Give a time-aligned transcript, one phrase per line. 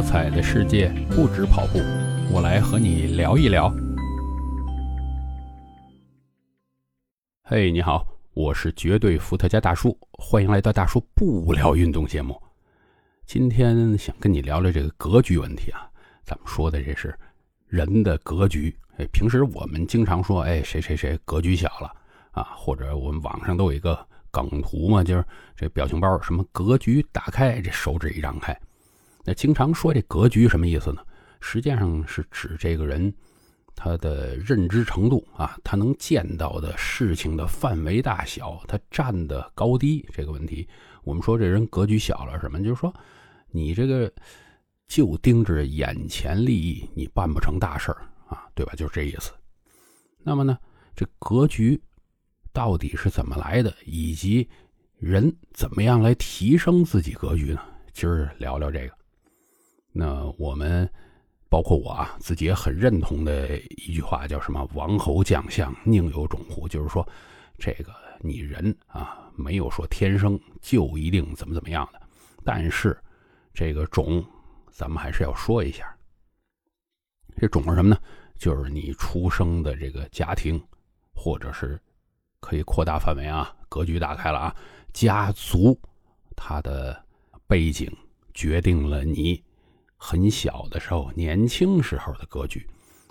[0.00, 1.78] 多彩的世界不止跑步，
[2.32, 3.70] 我来和你聊一聊。
[7.42, 12.40] 嘿，你好，我是绝对伏特加大叔，欢迎来到大叔不聊运动节目。
[13.26, 15.86] 今天想跟你聊聊这个格局问题啊，
[16.24, 17.14] 咱们说的这是
[17.66, 18.74] 人的格局。
[18.96, 21.94] 哎，平时我们经常说，哎，谁谁谁格局小了
[22.30, 23.98] 啊，或者我们网上都有一个
[24.30, 25.22] 梗图嘛，就是
[25.54, 28.58] 这表情包，什么格局打开，这手指一张开。
[29.24, 31.02] 那经常说这格局什么意思呢？
[31.40, 33.12] 实际上是指这个人
[33.74, 40.68] 他的认知程度啊，他能见到的事情的范围大小，他站的高低这个问题。
[41.02, 42.62] 我们说这人格局小了，什么？
[42.62, 42.92] 就是说
[43.50, 44.12] 你这个
[44.86, 48.74] 就盯着眼前利益，你办不成大事儿啊，对吧？
[48.76, 49.32] 就是这意思。
[50.22, 50.58] 那么呢，
[50.94, 51.80] 这格局
[52.52, 53.74] 到底是怎么来的？
[53.86, 54.46] 以及
[54.98, 57.62] 人怎么样来提升自己格局呢？
[57.94, 58.99] 今儿聊聊这个。
[59.92, 60.88] 那我们
[61.48, 67.06] 包括我啊，自己也很认同的一句话，叫什么“王侯将相宁有种乎”，就是说，
[67.58, 72.00] 这个你人啊，没有说天生就一定怎么怎么样的，
[72.44, 72.96] 但是
[73.52, 74.24] 这个种，
[74.70, 75.92] 咱们还是要说一下。
[77.36, 77.98] 这种是什么呢？
[78.38, 80.62] 就是你出生的这个家庭，
[81.12, 81.80] 或者是
[82.38, 84.56] 可以扩大范围啊，格局打开了啊，
[84.92, 85.76] 家族
[86.36, 87.04] 它的
[87.48, 87.90] 背景
[88.32, 89.42] 决定了你。
[90.02, 92.66] 很小的时候，年轻时候的格局，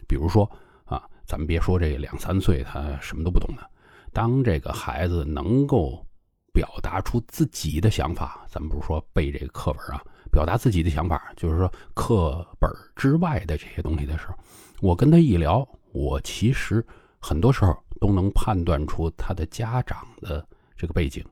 [0.08, 0.50] 比如说
[0.86, 3.70] 啊，咱们别说这两三岁他什么都不懂的，
[4.12, 6.04] 当这个孩子能够
[6.52, 14.34] 表达出自己的想法，咱们不是说背这个课本啊，表达自己的想法，就是说课本之外的这些东西的时候，
[14.82, 16.84] 我跟他一聊，我其实
[17.20, 20.44] 很多时候都能判断出他的家长的
[20.76, 21.23] 这个背景，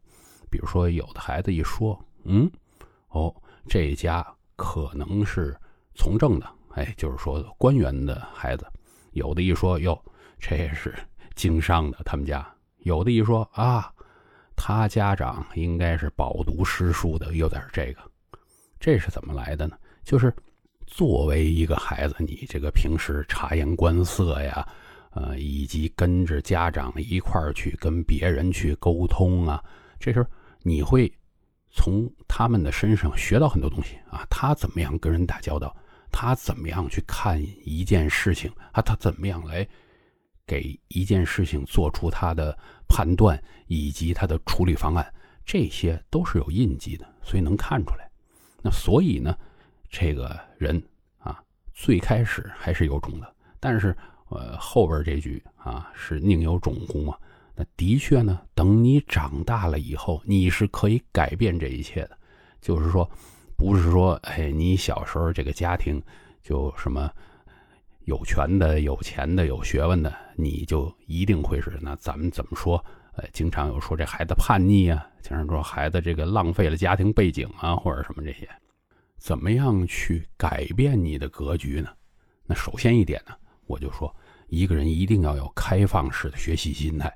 [0.52, 2.48] 比如说有的孩子一说，嗯，
[3.10, 3.36] 哦，
[3.68, 4.24] 这家。
[4.58, 5.56] 可能是
[5.94, 8.66] 从政的，哎，就是说官员的孩子，
[9.12, 9.98] 有的一说哟，
[10.40, 10.94] 这是
[11.36, 12.44] 经商的，他们家；
[12.80, 13.94] 有的一说啊，
[14.56, 18.02] 他家长应该是饱读诗书的，有点这个。
[18.80, 19.78] 这是怎么来的呢？
[20.04, 20.34] 就是
[20.88, 24.68] 作为一个孩子，你这个平时察言观色呀，
[25.12, 29.64] 呃，以及跟着家长一块儿去跟别人去沟通啊，
[30.00, 30.28] 这时候
[30.64, 31.12] 你会。
[31.78, 35.74] 从他们的身上学到很多东西啊，他怎么样跟人打交道，
[36.12, 39.66] 他怎么样去看一件事情啊，他怎么样来
[40.48, 45.14] 给一件事情做出他的判断以及他的处理方案，
[45.46, 48.10] 这些都是有印记的，所以能看出来。
[48.64, 49.38] 那所以呢，
[49.88, 50.82] 这个人
[51.20, 51.40] 啊，
[51.76, 53.96] 最开始还是有种的，但是
[54.30, 57.16] 呃后边这句啊是宁有种乎嘛。
[57.60, 62.16] 那的确呢，等你长大了以后，你是可以改变这一切的。
[62.62, 63.10] 就是说，
[63.58, 66.00] 不是说，哎，你小时候这个家庭
[66.44, 67.12] 就什么
[68.06, 71.96] 有权的、有钱的、有学问的，你就一定会是那？
[71.96, 72.78] 咱们怎么说？
[73.14, 78.48] 呃，经常有说这孩子叛逆啊，经常说孩子这个浪费了家庭背景啊，或者什么这些。
[79.18, 81.90] 怎么样去改变你的格局呢？
[82.46, 83.34] 那首先一点呢，
[83.66, 84.16] 我就说，
[84.48, 87.12] 一个人一定要有开放式的学习心态。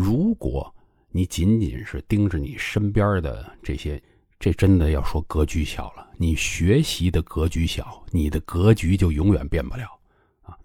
[0.00, 0.72] 如果
[1.10, 4.00] 你仅仅是盯着你身边的这些，
[4.38, 6.08] 这真的要说格局小了。
[6.16, 9.98] 你学习的格局小，你的格局就永远变不了
[10.42, 10.56] 啊。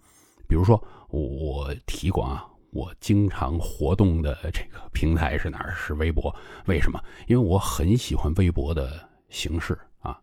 [0.46, 5.74] 比如说，我提过啊，我经常活动的这个平台是哪儿？
[5.74, 6.32] 是微博。
[6.66, 7.02] 为什么？
[7.26, 10.16] 因为我很喜欢微博的形式啊。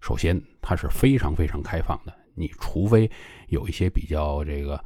[0.00, 3.10] 首先，它是非常非常开放的，你除非
[3.48, 4.82] 有一些比较这个。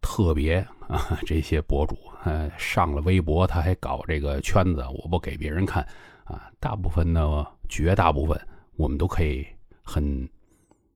[0.00, 5.86] 特别啊， 这些博主，呃，上了微博，他还搞这个圈子，我不给别人看
[6.24, 6.50] 啊。
[6.60, 8.40] 大部分呢，绝大部分，
[8.76, 9.46] 我们都可以
[9.82, 10.28] 很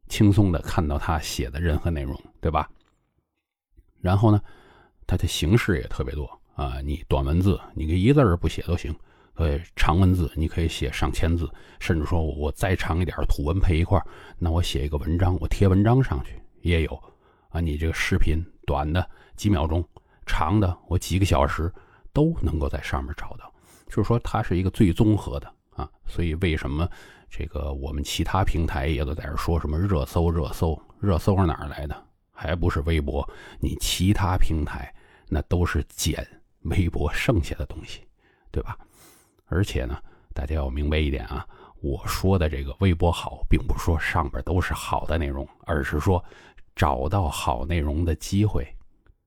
[0.09, 2.69] 轻松的看到他写的任何内容，对吧？
[4.01, 4.41] 然后呢，
[5.07, 6.81] 他的形式也特别多啊。
[6.83, 8.93] 你短文字，你个一字儿不写都行；
[9.35, 11.49] 呃，长文字，你可以写上千字，
[11.81, 14.01] 甚至说我再长一点，图文配一块
[14.39, 17.01] 那我写一个文章，我贴文章上去也有
[17.51, 17.61] 啊。
[17.61, 18.45] 你这个视频。
[18.67, 19.85] 短的几秒钟，
[20.27, 21.73] 长的我几个小时
[22.13, 23.53] 都能够在上面找到，
[23.89, 25.89] 就是说它是一个最综合的啊。
[26.07, 26.89] 所以为什么
[27.29, 30.31] 这个我们其他平台也都在这说什么热搜？
[30.31, 30.81] 热搜？
[31.01, 32.07] 热搜是哪儿来的？
[32.31, 33.29] 还不是微博？
[33.59, 34.93] 你其他平台
[35.29, 36.27] 那都是捡
[36.63, 38.03] 微博剩下的东西，
[38.51, 38.79] 对吧？
[39.47, 39.99] 而且呢，
[40.33, 41.47] 大家要明白一点啊，
[41.81, 46.23] 我说的这个微博好，并不是说上边都是好的内容，而是说。
[46.75, 48.67] 找到好内容的机会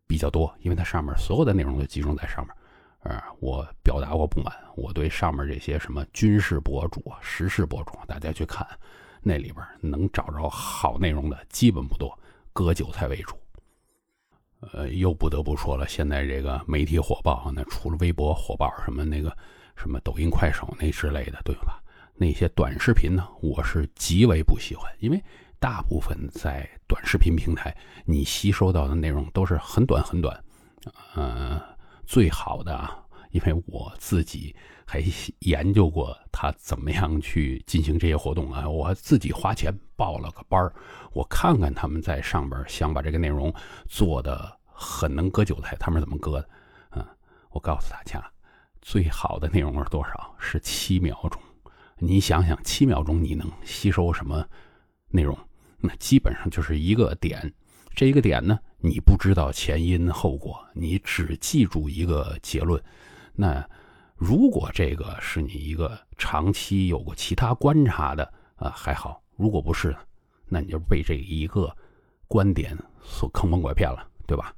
[0.08, 2.56] 比较多，因为它上面所有的内容都集中在上面。
[3.00, 8.68] 呃，我表达过不满，我对上面这些什么军事博主、时事博主，大家去看，
[9.22, 12.18] 那里边能找着好内容的基本不多，
[12.52, 13.36] 割韭菜为主。
[14.74, 19.36] 呃，又不得不说了，现在这个媒体火爆，那除了微博火爆，什么那个
[19.76, 21.80] 什么抖音、快手那之类的，对吧？
[22.16, 25.24] 那些短视频呢，我是极为不喜欢，因为
[25.66, 27.76] 大部分在短视频平台，
[28.06, 30.40] 你吸收到的内容都是很短很短。
[31.16, 31.60] 呃，
[32.06, 35.04] 最好的啊，因为我自己还
[35.40, 40.72] 研究过他怎么样去进行这些活动啊，我自己花钱报了个班儿，
[41.14, 43.52] 我看看他们在上边想把这个内容
[43.88, 46.50] 做的很能割韭菜，他们怎么割的？
[46.92, 47.04] 嗯，
[47.50, 48.24] 我告诉大家，
[48.84, 50.36] 最好的内容是多少？
[50.38, 51.42] 是七秒钟。
[51.98, 54.48] 你想想，七秒钟你能吸收什么
[55.08, 55.36] 内容？
[55.86, 57.54] 那基本上就是一个点。
[57.94, 62.82] 这一个点呢，你不知道前因后果，你只记住一个结论。
[63.34, 63.66] 那
[64.16, 69.96] 如果这个是你一个长期有过其他观察的啊，还好；如果不是，
[70.48, 71.74] 那你就被这一个
[72.28, 74.54] 观点所坑蒙拐骗了，对吧？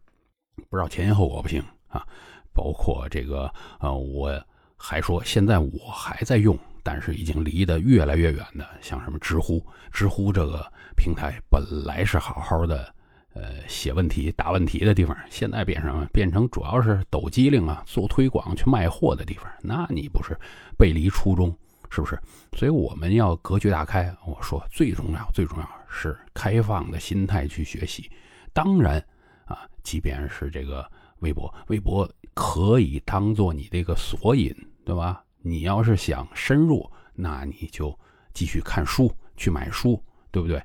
[0.70, 2.06] 不知道前因后果不行啊。
[2.54, 4.44] 包括这个呃，我
[4.76, 6.58] 还说现在我还在用。
[6.88, 9.62] 但是已经离得越来越远的，像什么知乎，
[9.92, 12.96] 知乎这个平台本来是好好的，
[13.34, 20.34] 呃，写问题、答问题的地方，现在变成变成主要是抖机灵啊、做推广去卖货的地方，那你不是
[20.78, 21.54] 背离初衷，
[21.90, 22.18] 是不是？
[22.54, 24.16] 所以我们要格局打开。
[24.26, 28.10] 我说最重要、最重要是开放的心态去学习。
[28.54, 29.06] 当然
[29.44, 30.90] 啊，即便是这个
[31.20, 34.56] 微博，微博可以当做你这个索引，
[34.86, 35.22] 对吧？
[35.42, 37.98] 你要是想深入，那你就
[38.34, 40.02] 继续看书，去买书，
[40.32, 40.62] 对不对？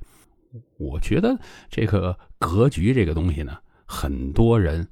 [0.77, 1.39] 我觉得
[1.71, 4.87] 这个格局这个东西呢，很多人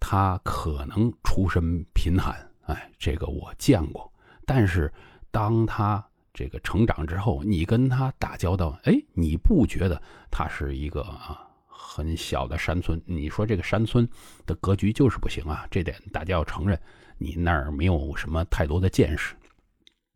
[0.00, 4.12] 他可能出身贫寒，哎，这个我见过。
[4.44, 4.92] 但是
[5.30, 6.04] 当他
[6.34, 11.46] 这个成长之后，你跟他打交道，哎，你不觉得他是一个啊
[11.84, 13.02] 很小的山村？
[13.04, 14.08] 你说这个山村
[14.46, 16.80] 的格局就是不行啊，这点大家要承认。
[17.18, 19.34] 你那儿没有什么太多的见识，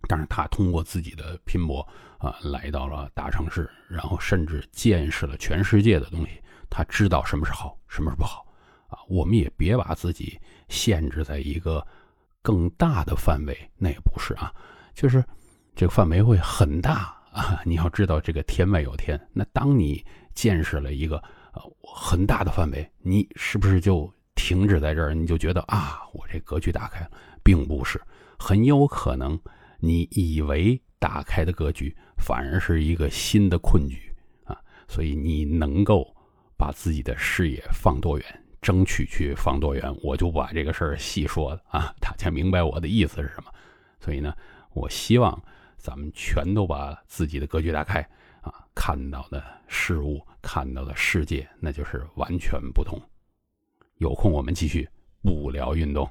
[0.08, 1.86] 但是他通过自己的拼搏
[2.18, 6.40] 啊，来到了大城市，然后甚至见识了全世界的东西。
[6.70, 8.46] 他知道什么是好，什么是不好
[8.88, 8.98] 啊。
[9.08, 11.86] 我们也别把自己限制在一个
[12.42, 14.52] 更大的范围，那也不是啊。
[14.94, 15.22] 就是
[15.74, 17.60] 这个范围会很大啊。
[17.64, 19.20] 你要知道，这个天外有天。
[19.32, 20.04] 那当你
[20.34, 21.22] 见识了一个
[21.56, 24.12] 呃很大的范围，你是不是就？
[24.38, 27.10] 停止在这儿，你就觉得啊，我这格局打开了，
[27.42, 27.98] 并不是，
[28.38, 29.36] 很有可能
[29.80, 34.14] 你以为打开的格局，反而是一个新的困局
[34.44, 34.54] 啊。
[34.88, 36.14] 所以你能够
[36.54, 43.50] 把自己的视野放多远，争取去放多远，我就把这个事儿细说了啊， 大家明白我的意思是什么？
[43.98, 44.34] 所以呢，
[44.74, 45.42] 我希望
[45.78, 48.06] 咱们全都把自己的格局打开
[48.46, 52.96] 啊，看到的事物，看到的世界，那就是完全不同。
[53.96, 54.88] 有空我们继续
[55.20, 56.08] 不聊运动。